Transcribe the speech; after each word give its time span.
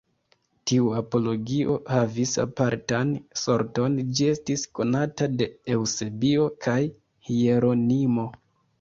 Tiu 0.69 0.85
apologio 1.01 1.75
havis 1.95 2.33
apartan 2.45 3.13
sorton, 3.43 4.01
Ĝi 4.21 4.29
estis 4.33 4.67
konata 4.81 5.31
de 5.37 5.53
Eŭsebio 5.77 6.51
kaj 6.67 6.83
Hieronimo. 7.33 8.31